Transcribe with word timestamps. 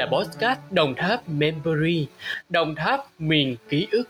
là 0.00 0.06
podcast 0.06 0.58
Đồng 0.70 0.94
Tháp 0.94 1.28
Memory, 1.28 2.06
Đồng 2.48 2.74
Tháp 2.74 3.00
miền 3.18 3.56
ký 3.68 3.86
ức, 3.90 4.08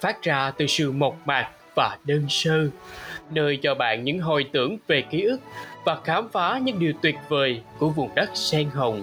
phát 0.00 0.22
ra 0.22 0.52
từ 0.56 0.66
sự 0.66 0.92
mộc 0.92 1.16
mạc 1.24 1.48
và 1.74 1.96
đơn 2.04 2.26
sơ, 2.28 2.68
nơi 3.30 3.58
cho 3.62 3.74
bạn 3.74 4.04
những 4.04 4.20
hồi 4.20 4.46
tưởng 4.52 4.76
về 4.86 5.02
ký 5.10 5.22
ức 5.22 5.40
và 5.84 5.98
khám 6.04 6.28
phá 6.32 6.58
những 6.62 6.78
điều 6.78 6.92
tuyệt 7.02 7.14
vời 7.28 7.62
của 7.78 7.88
vùng 7.88 8.14
đất 8.14 8.30
sen 8.34 8.70
hồng. 8.70 9.02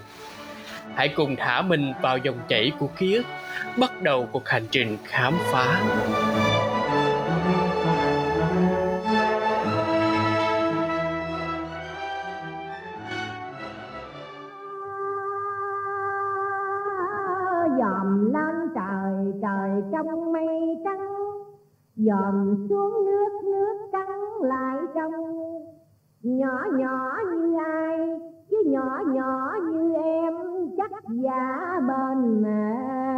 Hãy 0.95 1.07
cùng 1.07 1.35
thả 1.35 1.61
mình 1.61 1.93
vào 2.01 2.17
dòng 2.17 2.39
chảy 2.47 2.71
của 2.79 2.87
ký 2.87 3.13
ức, 3.15 3.25
bắt 3.77 4.01
đầu 4.01 4.29
cuộc 4.31 4.49
hành 4.49 4.67
trình 4.71 4.97
khám 5.05 5.37
phá. 5.51 5.81
Lên 18.49 18.69
trời 18.75 19.33
trời 19.41 19.83
trong 19.91 20.31
mây 20.31 20.81
trắng, 20.83 21.07
dòm 21.95 22.67
xuống 22.69 23.05
nước 23.05 23.29
nước 23.43 23.89
trắng 23.91 24.41
lại 24.41 24.77
trong. 24.95 25.11
Nhỏ 26.23 26.63
nhỏ 26.71 27.17
như 27.31 27.57
ai, 27.65 28.19
chứ 28.49 28.57
nhỏ 28.65 28.99
nhỏ 29.07 29.51
như 29.71 29.93
em, 29.93 30.33
chắc 30.77 30.91
giả 31.09 31.79
bên 31.87 32.41
mẹ. 32.41 33.08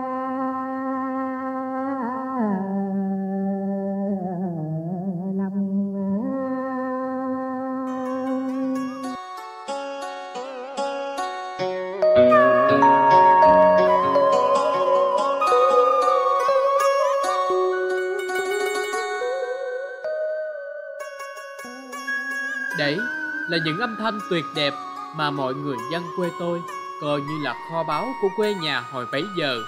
Là 23.51 23.57
những 23.65 23.79
âm 23.79 23.95
thanh 23.99 24.19
tuyệt 24.29 24.45
đẹp 24.55 24.73
mà 25.15 25.31
mọi 25.31 25.53
người 25.53 25.77
dân 25.91 26.03
quê 26.17 26.29
tôi 26.39 26.61
coi 27.01 27.21
như 27.21 27.43
là 27.43 27.55
kho 27.69 27.83
báu 27.83 28.07
của 28.21 28.27
quê 28.35 28.53
nhà 28.53 28.79
hồi 28.91 29.05
bấy 29.11 29.23
giờ. 29.37 29.63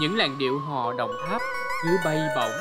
Những 0.00 0.16
làn 0.16 0.38
điệu 0.38 0.58
hò 0.58 0.92
đồng 0.92 1.12
tháp 1.28 1.40
cứ 1.82 1.90
bay 2.04 2.18
bổng, 2.36 2.52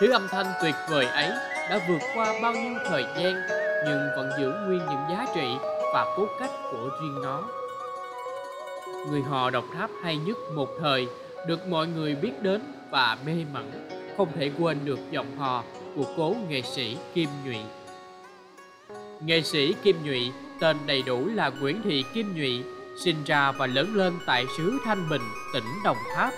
thứ 0.00 0.10
âm 0.10 0.28
thanh 0.28 0.46
tuyệt 0.62 0.74
vời 0.90 1.06
ấy 1.06 1.28
đã 1.70 1.80
vượt 1.88 1.98
qua 2.14 2.34
bao 2.42 2.52
nhiêu 2.52 2.74
thời 2.88 3.02
gian 3.02 3.34
nhưng 3.86 4.08
vẫn 4.16 4.30
giữ 4.38 4.52
nguyên 4.66 4.78
những 4.78 5.04
giá 5.10 5.26
trị 5.34 5.56
và 5.94 6.14
cốt 6.16 6.28
cách 6.40 6.50
của 6.72 6.88
riêng 7.02 7.22
nó. 7.22 7.42
Người 9.10 9.22
hò 9.22 9.50
đồng 9.50 9.70
tháp 9.74 9.90
hay 10.02 10.16
nhất 10.16 10.36
một 10.54 10.68
thời 10.80 11.08
được 11.46 11.66
mọi 11.66 11.86
người 11.86 12.14
biết 12.14 12.42
đến 12.42 12.60
và 12.90 13.18
mê 13.26 13.32
mẩn, 13.52 13.88
không 14.16 14.28
thể 14.36 14.50
quên 14.58 14.84
được 14.84 14.98
giọng 15.10 15.36
hò 15.38 15.62
của 15.96 16.04
cố 16.16 16.34
nghệ 16.48 16.62
sĩ 16.62 16.96
Kim 17.14 17.28
Nhụy. 17.44 17.58
Nghệ 19.20 19.42
sĩ 19.42 19.74
Kim 19.82 19.96
Nhụy, 20.04 20.32
tên 20.60 20.76
đầy 20.86 21.02
đủ 21.02 21.28
là 21.34 21.48
Nguyễn 21.48 21.82
Thị 21.82 22.04
Kim 22.14 22.34
Nhụy, 22.36 22.62
sinh 22.96 23.16
ra 23.26 23.52
và 23.52 23.66
lớn 23.66 23.94
lên 23.94 24.12
tại 24.26 24.46
xứ 24.56 24.78
Thanh 24.84 25.08
Bình, 25.08 25.22
tỉnh 25.54 25.64
Đồng 25.84 25.96
Tháp. 26.14 26.32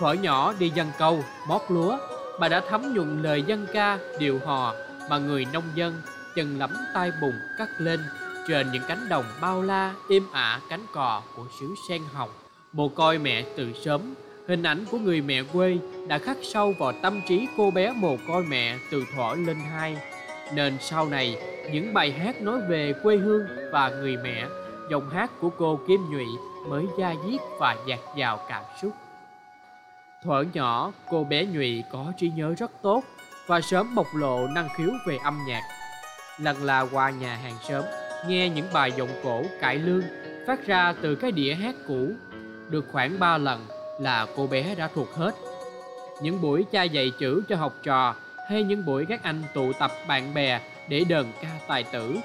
Thuở 0.00 0.12
nhỏ 0.12 0.54
đi 0.58 0.68
dân 0.68 0.86
câu, 0.98 1.24
mót 1.48 1.62
lúa, 1.68 1.98
bà 2.40 2.48
đã 2.48 2.62
thấm 2.70 2.94
nhuận 2.94 3.22
lời 3.22 3.42
dân 3.46 3.66
ca, 3.72 3.98
điệu 4.18 4.40
hò 4.46 4.74
mà 5.10 5.18
người 5.18 5.46
nông 5.52 5.64
dân 5.74 6.02
chân 6.36 6.58
lắm 6.58 6.70
tay 6.94 7.10
bùn 7.22 7.32
cắt 7.58 7.68
lên 7.78 8.00
trên 8.48 8.72
những 8.72 8.82
cánh 8.88 9.08
đồng 9.08 9.24
bao 9.40 9.62
la, 9.62 9.94
êm 10.10 10.22
ả 10.32 10.60
cánh 10.68 10.86
cò 10.92 11.22
của 11.36 11.46
xứ 11.60 11.74
sen 11.88 12.02
hồng. 12.12 12.30
Mồ 12.72 12.88
côi 12.88 13.18
mẹ 13.18 13.44
từ 13.56 13.72
sớm, 13.84 14.14
hình 14.48 14.62
ảnh 14.62 14.84
của 14.90 14.98
người 14.98 15.20
mẹ 15.20 15.42
quê 15.42 15.78
đã 16.08 16.18
khắc 16.18 16.36
sâu 16.42 16.74
vào 16.78 16.92
tâm 17.02 17.20
trí 17.28 17.48
cô 17.56 17.70
bé 17.70 17.92
mồ 17.96 18.16
côi 18.28 18.42
mẹ 18.42 18.78
từ 18.90 19.04
thuở 19.16 19.34
lên 19.34 19.56
hai 19.70 19.96
nên 20.54 20.76
sau 20.80 21.08
này, 21.08 21.36
những 21.72 21.94
bài 21.94 22.12
hát 22.12 22.42
nói 22.42 22.60
về 22.68 22.92
quê 23.02 23.16
hương 23.16 23.46
và 23.72 23.88
người 23.88 24.16
mẹ, 24.16 24.46
giọng 24.90 25.10
hát 25.10 25.30
của 25.40 25.50
cô 25.50 25.80
Kim 25.88 26.00
Nhụy 26.10 26.26
mới 26.68 26.86
da 26.98 27.14
diết 27.26 27.40
và 27.58 27.76
dạt 27.86 27.98
dào 28.16 28.40
cảm 28.48 28.62
xúc. 28.82 28.92
Thuở 30.24 30.44
nhỏ, 30.52 30.92
cô 31.10 31.24
bé 31.24 31.44
Nhụy 31.44 31.84
có 31.92 32.12
trí 32.18 32.30
nhớ 32.30 32.54
rất 32.58 32.70
tốt 32.82 33.02
và 33.46 33.60
sớm 33.60 33.94
bộc 33.94 34.06
lộ 34.14 34.46
năng 34.46 34.68
khiếu 34.76 34.90
về 35.06 35.18
âm 35.24 35.38
nhạc. 35.46 35.62
Lần 36.38 36.62
là 36.62 36.86
qua 36.92 37.10
nhà 37.10 37.36
hàng 37.36 37.56
xóm, 37.68 37.84
nghe 38.28 38.48
những 38.48 38.66
bài 38.72 38.92
giọng 38.96 39.08
cổ 39.24 39.42
cải 39.60 39.76
lương 39.76 40.02
phát 40.46 40.66
ra 40.66 40.94
từ 41.02 41.14
cái 41.14 41.32
đĩa 41.32 41.54
hát 41.54 41.74
cũ. 41.88 42.10
Được 42.70 42.84
khoảng 42.92 43.18
3 43.18 43.38
lần 43.38 43.66
là 44.00 44.26
cô 44.36 44.46
bé 44.46 44.74
đã 44.74 44.88
thuộc 44.94 45.14
hết. 45.14 45.34
Những 46.22 46.40
buổi 46.40 46.64
cha 46.72 46.82
dạy 46.82 47.12
chữ 47.18 47.42
cho 47.48 47.56
học 47.56 47.72
trò 47.82 48.14
hay 48.50 48.62
những 48.62 48.84
buổi 48.84 49.06
các 49.08 49.22
anh 49.22 49.42
tụ 49.54 49.72
tập 49.72 49.92
bạn 50.08 50.34
bè 50.34 50.60
để 50.88 51.04
đờn 51.08 51.26
ca 51.42 51.48
tài 51.68 51.84
tử. 51.84 52.16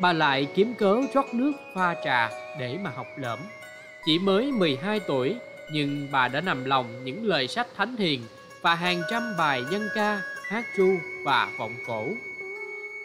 Bà 0.00 0.12
lại 0.12 0.46
kiếm 0.54 0.74
cớ 0.74 0.96
rót 1.14 1.34
nước 1.34 1.52
pha 1.74 1.94
trà 2.04 2.30
để 2.58 2.78
mà 2.82 2.90
học 2.90 3.06
lỡm 3.16 3.38
chỉ 4.04 4.18
mới 4.18 4.52
12 4.52 5.00
tuổi, 5.00 5.36
nhưng 5.72 6.08
bà 6.12 6.28
đã 6.28 6.40
nằm 6.40 6.64
lòng 6.64 7.04
những 7.04 7.24
lời 7.24 7.48
sách 7.48 7.66
thánh 7.76 7.96
hiền 7.96 8.22
và 8.62 8.74
hàng 8.74 9.02
trăm 9.10 9.22
bài 9.38 9.62
dân 9.70 9.88
ca, 9.94 10.22
hát 10.48 10.64
ru 10.76 10.88
và 11.24 11.48
vọng 11.58 11.74
cổ. 11.86 12.06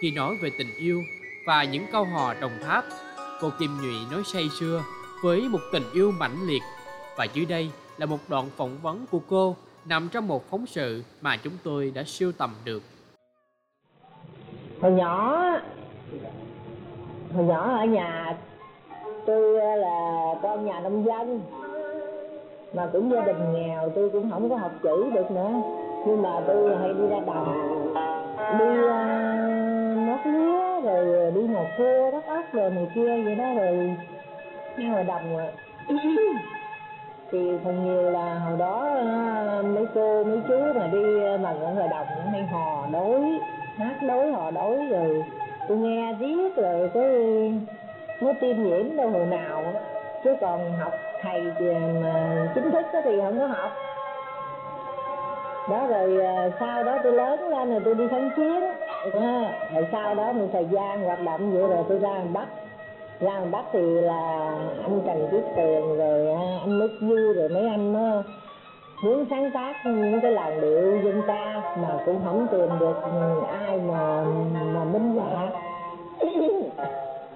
Khi 0.01 0.11
nói 0.11 0.37
về 0.41 0.49
tình 0.57 0.75
yêu 0.77 1.03
và 1.45 1.63
những 1.63 1.85
câu 1.91 2.05
hò 2.05 2.33
đồng 2.33 2.59
tháp, 2.65 2.85
cô 3.41 3.51
kim 3.59 3.77
nhụy 3.81 3.95
nói 4.11 4.23
say 4.33 4.49
sưa 4.59 4.83
với 5.23 5.41
một 5.41 5.61
tình 5.71 5.83
yêu 5.93 6.11
mãnh 6.11 6.47
liệt. 6.47 6.61
Và 7.17 7.23
dưới 7.23 7.45
đây 7.45 7.71
là 7.97 8.05
một 8.05 8.19
đoạn 8.27 8.49
phỏng 8.57 8.77
vấn 8.81 9.05
của 9.11 9.21
cô 9.29 9.55
nằm 9.85 10.09
trong 10.11 10.27
một 10.27 10.43
phóng 10.49 10.65
sự 10.65 11.03
mà 11.21 11.37
chúng 11.43 11.53
tôi 11.63 11.91
đã 11.95 12.03
siêu 12.05 12.31
tầm 12.31 12.55
được. 12.65 12.83
hồi 14.81 14.91
nhỏ 14.91 15.43
hồi 17.35 17.45
nhỏ 17.45 17.77
ở 17.77 17.85
nhà 17.85 18.37
tôi 19.25 19.77
là 19.77 20.35
con 20.41 20.65
nhà 20.65 20.79
nông 20.79 21.05
dân 21.05 21.41
mà 22.73 22.89
cũng 22.93 23.11
gia 23.11 23.21
đình 23.21 23.53
nghèo 23.53 23.91
tôi 23.95 24.09
cũng 24.09 24.31
không 24.31 24.49
có 24.49 24.55
học 24.55 24.71
chữ 24.83 25.09
được 25.13 25.31
nữa. 25.31 25.51
Nhưng 26.07 26.21
mà 26.21 26.41
tôi 26.47 26.77
hay 26.77 26.93
đi 26.93 27.07
ra 27.07 27.19
đồng 27.25 27.53
đi 28.59 28.65
ờ, 28.65 29.03
uh, 29.91 30.07
nót 30.07 30.19
lúa 30.25 30.81
rồi 30.81 31.31
đi 31.31 31.41
ngồi 31.41 31.65
cua 31.77 32.11
đất 32.11 32.25
ốc 32.25 32.45
rồi 32.53 32.69
này 32.69 32.87
kia 32.95 33.23
vậy 33.23 33.35
đó 33.35 33.53
rồi. 33.55 33.95
Đi 34.77 34.83
ngoài 34.85 35.03
đồng 35.03 35.37
rồi 35.37 35.51
thì 37.31 37.51
phần 37.63 37.85
nhiều 37.85 38.11
là 38.11 38.39
hồi 38.39 38.57
đó 38.57 38.87
ờ, 38.95 39.63
mấy 39.63 39.85
cô 39.95 40.23
mấy 40.23 40.39
chú 40.47 40.59
mà 40.79 40.87
đi 40.87 41.23
ờ, 41.23 41.37
mà 41.37 41.49
ở 41.49 41.71
ngoài 41.75 41.87
đồng 41.87 42.07
cũng 42.15 42.31
hay 42.31 42.43
hò 42.43 42.87
đối 42.91 43.39
hát 43.77 43.95
đối 44.07 44.31
hò 44.31 44.51
đối 44.51 44.87
rồi 44.87 45.23
tôi 45.67 45.77
nghe 45.77 46.13
riết 46.19 46.55
rồi 46.55 46.89
cái 46.93 47.03
mới 48.21 48.33
tiêm 48.33 48.63
nhiễm 48.63 48.95
đâu 48.97 49.09
hồi 49.09 49.25
nào. 49.25 49.63
Chứ 50.23 50.35
còn 50.41 50.73
học 50.79 50.93
thầy 51.21 51.41
thì 51.59 51.65
mà 52.03 52.47
chính 52.55 52.71
thức 52.71 52.85
thì 53.03 53.19
không 53.21 53.39
có 53.39 53.45
học. 53.45 53.71
Đó 55.69 55.87
rồi 55.87 56.17
sau 56.59 56.83
đó 56.83 56.97
tôi 57.03 57.13
lớn 57.13 57.49
lên 57.49 57.69
rồi 57.69 57.81
tôi 57.85 57.95
đi 57.95 58.07
kháng 58.11 58.29
chiến. 58.35 58.63
À, 59.21 59.51
rồi 59.73 59.87
sau 59.91 60.15
đó 60.15 60.31
một 60.31 60.47
thời 60.53 60.65
gian 60.65 61.01
hoạt 61.01 61.19
động 61.23 61.51
vậy 61.51 61.67
rồi 61.67 61.83
tôi 61.89 61.97
ra 61.97 62.09
miền 62.09 62.33
bắc 62.33 62.47
ra 63.21 63.39
miền 63.39 63.51
bắc 63.51 63.63
thì 63.71 63.81
là 63.81 64.51
anh 64.83 65.01
trần 65.05 65.27
viết 65.31 65.41
tường 65.55 65.97
rồi 65.97 66.31
à, 66.33 66.59
anh 66.61 66.79
nước 66.79 66.97
vui 67.01 67.33
rồi 67.33 67.49
mấy 67.49 67.67
anh 67.67 67.93
nó 67.93 68.23
muốn 69.03 69.25
sáng 69.29 69.51
tác 69.53 69.73
những 69.85 70.19
cái 70.21 70.31
làn 70.31 70.61
điệu 70.61 71.01
dân 71.03 71.21
ca 71.27 71.61
mà 71.81 71.89
cũng 72.05 72.19
không 72.25 72.47
tìm 72.51 72.69
được 72.79 72.95
ai 73.51 73.77
mà 73.77 74.25
mà 74.73 74.83
minh 74.83 75.15
họa. 75.15 75.49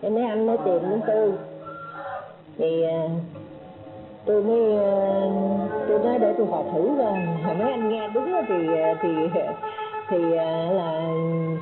Thì 0.01 0.09
mấy 0.09 0.23
anh 0.23 0.47
mới 0.47 0.57
tìm 0.65 0.79
đến 0.89 1.01
tôi. 1.07 1.31
Thì 2.57 2.83
à, 2.83 3.07
tôi 4.25 4.43
mới 4.43 4.77
tôi 5.87 5.99
nói 5.99 6.19
để 6.19 6.33
tôi 6.37 6.47
học 6.51 6.65
thử 6.73 6.95
rồi, 6.97 7.13
mà 7.43 7.53
mấy 7.53 7.71
anh 7.71 7.89
nghe 7.89 8.09
đúng 8.13 8.33
thì 8.47 8.55
thì 9.01 9.09
thì 10.09 10.17
là 10.71 11.09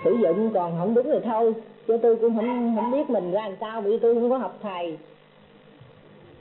sử 0.04 0.13
dụng 0.13 0.51
còn 0.54 0.74
không 0.80 0.94
đúng 0.94 1.06
thì 1.12 1.19
thôi 1.25 1.54
chứ 1.92 1.98
tôi 1.98 2.16
cũng 2.16 2.36
không 2.36 2.76
không 2.76 2.92
biết 2.92 3.10
mình 3.10 3.32
ra 3.32 3.42
làm 3.42 3.56
sao 3.62 3.82
vì 3.82 3.98
tôi 3.98 4.16
không 4.16 4.30
có 4.30 4.38
học 4.38 4.58
thầy. 4.62 4.98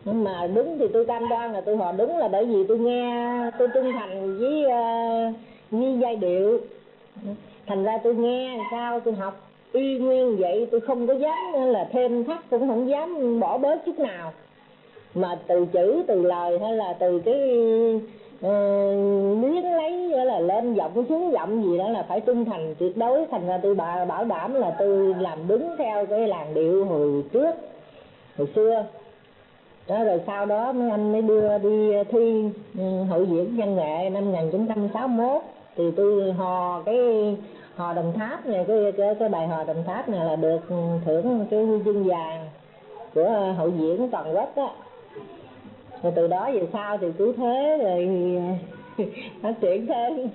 Nhưng 0.04 0.24
mà 0.24 0.46
đúng 0.54 0.78
thì 0.78 0.88
tôi 0.92 1.06
cam 1.06 1.28
đoan 1.28 1.52
là 1.52 1.60
tôi 1.60 1.76
họ 1.76 1.92
đúng 1.92 2.18
là 2.18 2.28
bởi 2.28 2.44
vì 2.44 2.66
tôi 2.68 2.78
nghe 2.78 3.50
tôi 3.58 3.68
trung 3.74 3.92
thành 3.92 4.38
với 4.38 4.64
uh, 4.64 5.34
với 5.70 5.98
giai 6.00 6.16
điệu. 6.16 6.60
Thành 7.66 7.84
ra 7.84 7.98
tôi 8.04 8.14
nghe 8.14 8.56
làm 8.56 8.66
sao 8.70 9.00
tôi 9.00 9.14
học 9.14 9.50
y 9.72 9.98
nguyên 9.98 10.36
vậy 10.36 10.66
tôi 10.70 10.80
không 10.80 11.06
có 11.06 11.14
dám 11.14 11.52
là 11.54 11.88
thêm 11.92 12.24
thắt 12.24 12.50
cũng 12.50 12.68
không 12.68 12.88
dám 12.88 13.40
bỏ 13.40 13.58
bớt 13.58 13.86
chút 13.86 13.98
nào. 13.98 14.32
Mà 15.14 15.38
từ 15.46 15.66
chữ 15.72 16.02
từ 16.06 16.22
lời 16.22 16.58
hay 16.58 16.72
là 16.72 16.96
từ 17.00 17.18
cái 17.18 17.40
uh, 18.46 19.40
lấy 19.62 20.24
là 20.24 20.38
lên 20.40 20.74
giọng 20.74 21.04
xuống 21.08 21.32
giọng 21.32 21.64
gì 21.64 21.78
đó 21.78 21.88
là 21.88 22.02
phải 22.02 22.20
trung 22.20 22.44
thành 22.44 22.74
tuyệt 22.78 22.96
đối 22.96 23.26
thành 23.30 23.46
ra 23.46 23.58
tôi 23.62 23.74
bảo, 23.74 24.06
bảo 24.06 24.24
đảm 24.24 24.54
là 24.54 24.76
tôi 24.78 25.14
làm 25.18 25.48
đúng 25.48 25.76
theo 25.78 26.06
cái 26.06 26.28
làn 26.28 26.54
điệu 26.54 26.84
hồi 26.84 27.24
trước 27.32 27.54
hồi 28.38 28.48
xưa. 28.54 28.84
Đó 29.88 30.04
rồi 30.04 30.20
sau 30.26 30.46
đó 30.46 30.72
mấy 30.72 30.90
anh 30.90 31.12
mới 31.12 31.22
đưa 31.22 31.58
đi 31.58 31.92
thi 32.10 32.50
ừ, 32.78 33.02
hội 33.10 33.26
diễn 33.30 33.56
văn 33.56 33.76
nghệ 33.76 34.10
năm 34.10 34.24
1961 34.24 35.42
thì 35.76 35.90
tôi 35.96 36.32
hò 36.32 36.82
cái 36.86 37.36
hò 37.76 37.92
đồng 37.92 38.12
tháp 38.12 38.46
này 38.46 38.64
cái 38.68 38.92
cái, 38.96 39.14
cái 39.14 39.28
bài 39.28 39.48
hò 39.48 39.64
đồng 39.64 39.84
tháp 39.86 40.08
này 40.08 40.24
là 40.24 40.36
được 40.36 40.60
thưởng 41.04 41.46
cái 41.50 41.64
huy 41.64 41.78
chương 41.84 42.04
vàng 42.04 42.48
của 43.14 43.54
hội 43.58 43.72
diễn 43.78 44.10
toàn 44.10 44.36
quốc 44.36 44.56
á 44.56 44.68
rồi 46.02 46.12
từ 46.16 46.26
đó 46.26 46.50
về 46.52 46.68
sau 46.72 46.98
thì 47.00 47.06
cứ 47.18 47.32
thế 47.36 47.78
rồi 47.82 48.08
phát 49.42 49.54
triển 49.60 49.86
thêm 49.86 50.30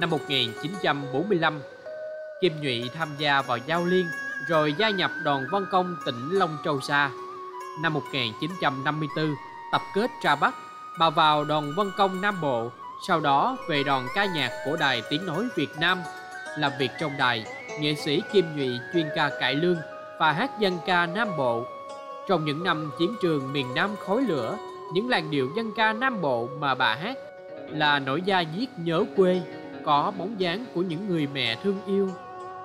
Năm 0.00 0.10
1945, 0.10 1.62
Kim 2.40 2.52
Nhụy 2.62 2.90
tham 2.94 3.08
gia 3.18 3.42
vào 3.42 3.58
giao 3.66 3.84
liên 3.84 4.06
rồi 4.48 4.74
gia 4.78 4.90
nhập 4.90 5.10
đoàn 5.24 5.44
văn 5.52 5.64
công 5.70 5.96
tỉnh 6.06 6.28
Long 6.30 6.56
Châu 6.64 6.80
Sa. 6.80 7.10
Năm 7.82 7.92
1954, 7.92 9.34
tập 9.72 9.80
kết 9.94 10.10
ra 10.22 10.34
Bắc, 10.36 10.54
bà 10.98 11.10
vào 11.10 11.44
đoàn 11.44 11.72
văn 11.76 11.90
công 11.98 12.20
Nam 12.20 12.34
Bộ, 12.42 12.70
sau 13.08 13.20
đó 13.20 13.56
về 13.68 13.82
đoàn 13.82 14.06
ca 14.14 14.24
nhạc 14.24 14.50
của 14.64 14.76
Đài 14.76 15.02
Tiếng 15.10 15.26
Nói 15.26 15.44
Việt 15.56 15.70
Nam. 15.80 15.98
Làm 16.58 16.72
việc 16.78 16.90
trong 17.00 17.12
đài, 17.18 17.44
nghệ 17.80 17.94
sĩ 17.94 18.22
Kim 18.32 18.44
Nhụy 18.56 18.78
chuyên 18.92 19.06
ca 19.16 19.30
cải 19.40 19.54
lương 19.54 19.76
và 20.18 20.32
hát 20.32 20.50
dân 20.58 20.72
ca 20.86 21.06
Nam 21.06 21.28
Bộ. 21.38 21.62
Trong 22.28 22.44
những 22.44 22.64
năm 22.64 22.90
chiến 22.98 23.10
trường 23.22 23.52
miền 23.52 23.66
Nam 23.74 23.90
khói 23.98 24.22
lửa, 24.22 24.56
những 24.94 25.08
làn 25.08 25.30
điệu 25.30 25.48
dân 25.56 25.70
ca 25.76 25.92
Nam 25.92 26.20
Bộ 26.22 26.48
mà 26.60 26.74
bà 26.74 26.94
hát 26.94 27.16
là 27.68 27.98
nỗi 27.98 28.22
da 28.22 28.44
diết 28.56 28.68
nhớ 28.84 29.04
quê, 29.16 29.40
có 29.84 30.12
bóng 30.18 30.40
dáng 30.40 30.64
của 30.74 30.82
những 30.82 31.08
người 31.08 31.28
mẹ 31.34 31.56
thương 31.62 31.76
yêu. 31.86 32.08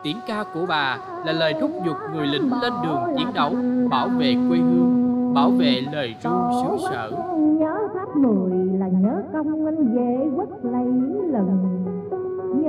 Tiếng 0.03 0.17
ca 0.27 0.43
của 0.53 0.65
bà 0.65 0.97
là 1.25 1.33
lời 1.33 1.53
thúc 1.61 1.71
giục 1.85 1.95
người 2.15 2.27
lính 2.27 2.51
lên 2.61 2.73
đường 2.83 2.99
chiến 3.17 3.27
đấu, 3.33 3.55
bảo 3.89 4.07
vệ 4.07 4.35
quê 4.49 4.57
hương, 4.57 5.33
bảo 5.33 5.49
vệ 5.49 5.81
lời 5.91 6.15
ru 6.23 6.31
xứ 6.61 6.85
sở. 6.89 7.11
Nhớ 7.37 7.77
tháp 7.93 8.15
mười 8.15 8.79
là 8.79 8.87
nhớ 8.87 9.21
công 9.33 9.65
anh 9.65 9.95
về 9.95 10.29
quốc 10.35 10.49
lấy 10.63 10.85
lần 11.31 11.83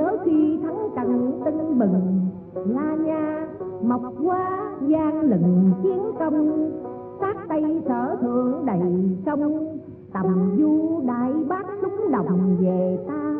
Nhớ 0.09 0.17
khi 0.25 0.59
thắng 0.63 0.89
trận 0.95 1.41
tưng 1.45 1.79
bừng 1.79 2.21
La 2.53 2.95
nha 2.95 3.47
mọc 3.83 4.01
quá 4.23 4.71
gian 4.87 5.21
lừng 5.21 5.71
chiến 5.83 6.01
công. 6.19 6.71
Sát 7.19 7.35
tay 7.49 7.81
sở 7.87 8.15
thượng 8.21 8.65
đầy 8.65 9.17
sông 9.25 9.77
tầm 10.13 10.57
du 10.57 11.01
đại 11.07 11.33
bác 11.47 11.63
súng 11.81 12.11
đồng 12.11 12.57
về 12.59 12.97
ta. 13.07 13.35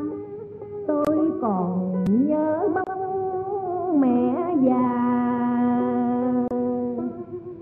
Tôi 0.87 1.31
còn 1.41 1.93
nhớ 2.27 2.69
bóng 2.75 4.01
mẹ 4.01 4.55
già. 4.61 5.17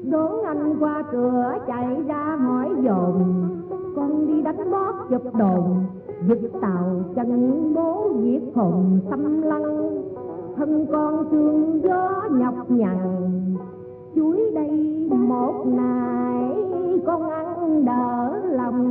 Đón 0.04 0.44
anh 0.46 0.76
qua 0.80 1.04
cửa 1.12 1.54
chạy 1.68 2.04
ra 2.08 2.38
hỏi 2.46 2.70
dồn, 2.82 3.24
con 3.96 4.28
đi 4.28 4.42
đánh 4.42 4.72
bóp 4.72 4.94
chụp 5.10 5.36
đồn 5.36 5.86
giật 6.26 6.60
tàu 6.62 7.04
chân 7.16 7.74
bố 7.76 8.10
giết 8.22 8.42
hồn 8.56 9.00
xâm 9.10 9.42
lăng, 9.42 10.04
thân 10.56 10.86
con 10.92 11.26
thương 11.32 11.82
gió 11.84 12.24
nhọc 12.32 12.72
nhằn. 12.72 12.98
Chuối 14.16 14.52
đây 14.56 15.08
một 15.12 15.66
nải 15.66 16.56
con 17.06 17.30
ăn 17.30 17.86
đỡ 17.86 18.42
lòng. 18.52 18.88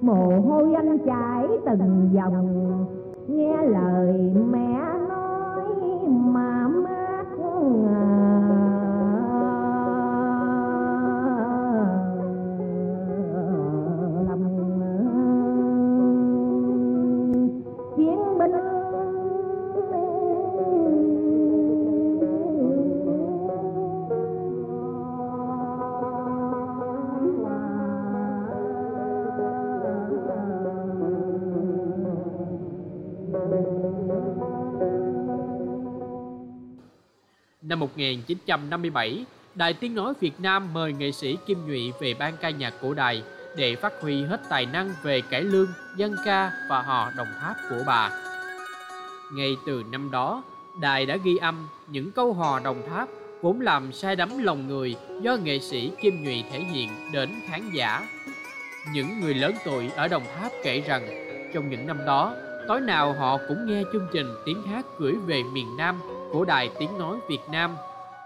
Mồ 0.00 0.40
hôi 0.40 0.74
anh 0.74 0.98
chảy 0.98 1.46
từng 1.64 2.10
dòng, 2.12 2.86
nghe 3.28 3.66
lời 3.66 4.32
mẹ 4.52 4.89
Năm 37.70 37.80
1957, 37.80 39.24
Đài 39.54 39.72
Tiếng 39.72 39.94
Nói 39.94 40.14
Việt 40.20 40.40
Nam 40.40 40.68
mời 40.74 40.92
nghệ 40.92 41.12
sĩ 41.12 41.36
Kim 41.46 41.66
Nhụy 41.66 41.92
về 42.00 42.14
ban 42.14 42.36
ca 42.36 42.50
nhạc 42.50 42.74
của 42.80 42.94
đài 42.94 43.22
để 43.56 43.76
phát 43.76 43.92
huy 44.00 44.22
hết 44.22 44.40
tài 44.48 44.66
năng 44.66 44.90
về 45.02 45.20
cải 45.20 45.42
lương, 45.42 45.68
dân 45.96 46.14
ca 46.24 46.52
và 46.68 46.82
hò 46.82 47.10
đồng 47.16 47.26
tháp 47.40 47.56
của 47.70 47.82
bà. 47.86 48.10
Ngay 49.32 49.56
từ 49.66 49.82
năm 49.92 50.10
đó, 50.10 50.42
đài 50.80 51.06
đã 51.06 51.16
ghi 51.16 51.36
âm 51.36 51.68
những 51.88 52.12
câu 52.12 52.32
hò 52.32 52.60
đồng 52.60 52.82
tháp 52.88 53.08
vốn 53.42 53.60
làm 53.60 53.92
say 53.92 54.16
đắm 54.16 54.38
lòng 54.38 54.68
người 54.68 54.96
do 55.22 55.36
nghệ 55.36 55.58
sĩ 55.58 55.90
Kim 56.02 56.24
Nhụy 56.24 56.44
thể 56.52 56.58
hiện 56.58 56.90
đến 57.12 57.30
khán 57.48 57.70
giả. 57.72 58.08
Những 58.92 59.20
người 59.20 59.34
lớn 59.34 59.54
tuổi 59.64 59.90
ở 59.96 60.08
Đồng 60.08 60.24
Tháp 60.40 60.52
kể 60.64 60.80
rằng 60.80 61.08
trong 61.54 61.70
những 61.70 61.86
năm 61.86 61.98
đó, 62.06 62.34
tối 62.68 62.80
nào 62.80 63.12
họ 63.12 63.38
cũng 63.48 63.66
nghe 63.66 63.82
chương 63.92 64.06
trình 64.12 64.26
tiếng 64.46 64.62
hát 64.62 64.86
gửi 64.98 65.14
về 65.26 65.42
miền 65.52 65.76
Nam 65.76 66.00
của 66.32 66.44
Đài 66.44 66.70
Tiếng 66.78 66.98
Nói 66.98 67.18
Việt 67.28 67.40
Nam, 67.50 67.76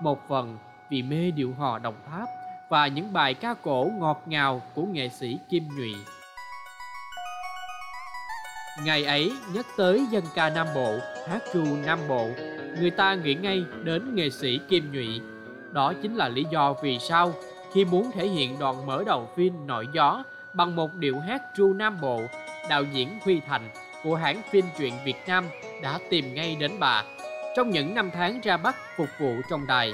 một 0.01 0.29
phần 0.29 0.59
vì 0.91 1.03
mê 1.03 1.31
điệu 1.31 1.55
hò 1.59 1.79
Đồng 1.79 1.95
Tháp 2.11 2.29
và 2.69 2.87
những 2.87 3.13
bài 3.13 3.35
ca 3.35 3.55
cổ 3.63 3.91
ngọt 3.99 4.23
ngào 4.27 4.63
của 4.75 4.83
nghệ 4.83 5.09
sĩ 5.09 5.39
Kim 5.51 5.69
Nhụy. 5.77 5.95
Ngày 8.85 9.05
ấy 9.05 9.33
nhắc 9.55 9.67
tới 9.77 10.07
dân 10.11 10.25
ca 10.35 10.51
Nam 10.51 10.67
Bộ, 10.75 10.99
hát 11.29 11.43
ru 11.53 11.65
Nam 11.87 11.99
Bộ, 12.09 12.29
người 12.81 12.91
ta 12.91 13.15
nghĩ 13.15 13.35
ngay 13.35 13.65
đến 13.83 14.15
nghệ 14.15 14.31
sĩ 14.31 14.61
Kim 14.69 14.93
Nhụy. 14.93 15.21
Đó 15.73 15.93
chính 16.03 16.15
là 16.15 16.29
lý 16.29 16.45
do 16.51 16.75
vì 16.83 16.99
sao 16.99 17.33
khi 17.73 17.85
muốn 17.85 18.11
thể 18.15 18.29
hiện 18.29 18.59
đoạn 18.59 18.87
mở 18.87 19.05
đầu 19.07 19.29
phim 19.37 19.67
Nổi 19.67 19.87
Gió 19.93 20.25
bằng 20.55 20.77
một 20.77 20.95
điệu 20.95 21.21
hát 21.21 21.43
ru 21.55 21.73
Nam 21.73 22.01
Bộ, 22.01 22.21
đạo 22.69 22.83
diễn 22.93 23.19
Huy 23.25 23.41
Thành 23.41 23.69
của 24.05 24.17
hãng 24.17 24.43
phim 24.51 24.65
truyện 24.79 24.95
Việt 25.05 25.17
Nam 25.27 25.45
đã 25.83 25.99
tìm 26.11 26.35
ngay 26.35 26.57
đến 26.61 26.71
bà. 26.79 27.05
Trong 27.57 27.71
những 27.71 27.95
năm 27.95 28.11
tháng 28.15 28.41
ra 28.41 28.57
Bắc 28.57 28.77
phục 28.97 29.09
vụ 29.19 29.35
trong 29.51 29.67
đài, 29.67 29.93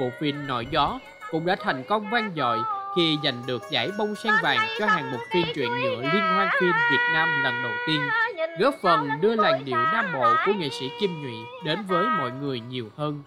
bộ 0.00 0.10
phim 0.20 0.46
nội 0.46 0.66
Gió 0.70 1.00
cũng 1.30 1.46
đã 1.46 1.56
thành 1.60 1.82
công 1.88 2.10
vang 2.10 2.32
dội 2.36 2.58
khi 2.96 3.18
giành 3.24 3.42
được 3.46 3.62
giải 3.70 3.90
bông 3.98 4.14
sen 4.14 4.32
vàng 4.42 4.68
cho 4.78 4.86
hàng 4.86 5.10
mục 5.10 5.20
phim 5.32 5.46
truyện 5.54 5.68
nhựa 5.68 6.00
liên 6.02 6.22
hoan 6.34 6.48
phim 6.60 6.72
Việt 6.90 7.10
Nam 7.12 7.28
lần 7.44 7.62
đầu 7.62 7.72
tiên, 7.86 8.00
góp 8.58 8.74
phần 8.82 9.08
đưa 9.20 9.34
làn 9.34 9.64
điệu 9.64 9.78
Nam 9.92 10.12
Bộ 10.14 10.34
của 10.46 10.52
nghệ 10.52 10.68
sĩ 10.68 10.90
Kim 11.00 11.22
Nhụy 11.22 11.36
đến 11.64 11.78
với 11.88 12.06
mọi 12.18 12.30
người 12.30 12.60
nhiều 12.60 12.90
hơn. 12.96 13.22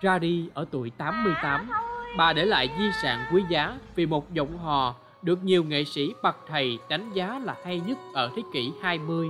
Ra 0.00 0.18
đi 0.18 0.48
ở 0.54 0.64
tuổi 0.70 0.90
88, 0.90 1.70
bà 2.16 2.32
để 2.32 2.44
lại 2.44 2.70
di 2.78 2.84
sản 3.02 3.26
quý 3.32 3.42
giá 3.48 3.78
vì 3.94 4.06
một 4.06 4.32
giọng 4.32 4.58
hò 4.58 4.94
được 5.22 5.44
nhiều 5.44 5.64
nghệ 5.64 5.84
sĩ 5.84 6.14
bậc 6.22 6.36
thầy 6.48 6.78
đánh 6.88 7.10
giá 7.14 7.40
là 7.44 7.54
hay 7.64 7.80
nhất 7.86 7.98
ở 8.14 8.30
thế 8.36 8.42
kỷ 8.52 8.72
20. 8.82 9.28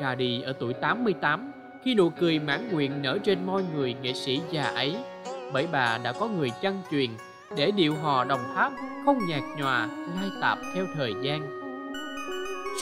Ra 0.00 0.14
đi 0.14 0.42
ở 0.42 0.52
tuổi 0.52 0.72
88, 0.72 1.52
khi 1.84 1.94
nụ 1.94 2.10
cười 2.10 2.38
mãn 2.38 2.68
nguyện 2.72 3.02
nở 3.02 3.18
trên 3.24 3.46
môi 3.46 3.64
người 3.74 3.94
nghệ 4.02 4.12
sĩ 4.12 4.40
già 4.50 4.64
ấy, 4.64 4.96
bởi 5.52 5.68
bà 5.72 5.98
đã 6.04 6.12
có 6.12 6.28
người 6.28 6.50
chăn 6.62 6.82
truyền 6.90 7.10
để 7.56 7.70
điệu 7.70 7.94
hò 8.02 8.24
đồng 8.24 8.54
tháp 8.54 8.72
không 9.04 9.18
nhạt 9.28 9.42
nhòa, 9.58 9.88
lai 10.16 10.30
tạp 10.40 10.58
theo 10.74 10.84
thời 10.94 11.12
gian. 11.22 11.60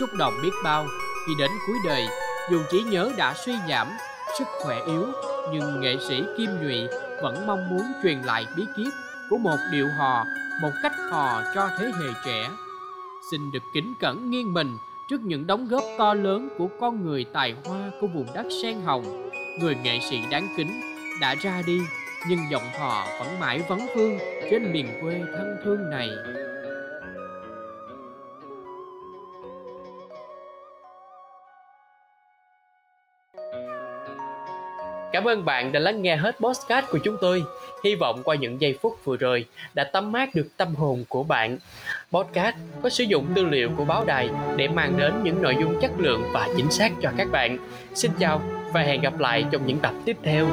Xúc 0.00 0.08
động 0.18 0.32
biết 0.42 0.52
bao 0.64 0.86
khi 1.26 1.32
đến 1.38 1.50
cuối 1.66 1.76
đời, 1.86 2.06
dù 2.50 2.58
trí 2.70 2.82
nhớ 2.82 3.12
đã 3.18 3.34
suy 3.34 3.52
giảm, 3.68 3.88
sức 4.38 4.46
khỏe 4.64 4.78
yếu, 4.86 5.06
nhưng 5.52 5.80
nghệ 5.80 5.96
sĩ 6.08 6.22
Kim 6.38 6.50
Nhụy 6.62 6.88
vẫn 7.22 7.46
mong 7.46 7.68
muốn 7.70 7.82
truyền 8.02 8.18
lại 8.18 8.46
bí 8.56 8.64
kíp 8.76 8.92
của 9.30 9.38
một 9.38 9.56
điệu 9.72 9.88
hò, 9.98 10.24
một 10.62 10.70
cách 10.82 10.92
hò 11.10 11.42
cho 11.54 11.68
thế 11.78 11.84
hệ 11.84 12.08
trẻ. 12.24 12.50
Xin 13.30 13.52
được 13.52 13.62
kính 13.74 13.94
cẩn 14.00 14.30
nghiêng 14.30 14.52
mình 14.52 14.76
trước 15.10 15.20
những 15.20 15.46
đóng 15.46 15.68
góp 15.68 15.84
to 15.98 16.14
lớn 16.14 16.48
của 16.58 16.68
con 16.80 17.04
người 17.04 17.24
tài 17.32 17.54
hoa 17.64 17.90
của 18.00 18.06
vùng 18.06 18.26
đất 18.34 18.46
sen 18.62 18.80
hồng, 18.80 19.30
người 19.60 19.74
nghệ 19.74 19.98
sĩ 20.10 20.16
đáng 20.30 20.48
kính 20.56 20.80
đã 21.20 21.34
ra 21.34 21.62
đi 21.66 21.80
nhưng 22.28 22.40
giọng 22.50 22.70
hò 22.78 23.06
vẫn 23.18 23.40
mãi 23.40 23.62
vấn 23.68 23.80
vương 23.96 24.18
trên 24.50 24.72
miền 24.72 24.86
quê 25.02 25.20
thân 25.32 25.56
thương 25.64 25.90
này. 25.90 26.08
Cảm 35.12 35.28
ơn 35.28 35.44
bạn 35.44 35.72
đã 35.72 35.80
lắng 35.80 36.02
nghe 36.02 36.16
hết 36.16 36.36
podcast 36.40 36.86
của 36.90 36.98
chúng 37.04 37.16
tôi. 37.20 37.44
Hy 37.84 37.94
vọng 37.94 38.22
qua 38.24 38.34
những 38.34 38.60
giây 38.60 38.78
phút 38.82 38.98
vừa 39.04 39.16
rồi 39.16 39.44
đã 39.74 39.84
tắm 39.84 40.12
mát 40.12 40.34
được 40.34 40.48
tâm 40.56 40.74
hồn 40.74 41.04
của 41.08 41.22
bạn. 41.22 41.58
Podcast 42.12 42.56
có 42.82 42.88
sử 42.88 43.04
dụng 43.04 43.26
tư 43.34 43.44
liệu 43.44 43.70
của 43.76 43.84
báo 43.84 44.04
đài 44.04 44.30
để 44.56 44.68
mang 44.68 44.98
đến 44.98 45.14
những 45.22 45.42
nội 45.42 45.56
dung 45.60 45.80
chất 45.80 45.90
lượng 45.98 46.22
và 46.32 46.48
chính 46.56 46.70
xác 46.70 46.92
cho 47.02 47.10
các 47.16 47.28
bạn. 47.32 47.58
Xin 47.94 48.10
chào 48.18 48.42
và 48.72 48.80
hẹn 48.80 49.00
gặp 49.00 49.18
lại 49.18 49.44
trong 49.50 49.66
những 49.66 49.78
tập 49.78 49.94
tiếp 50.04 50.16
theo. 50.22 50.46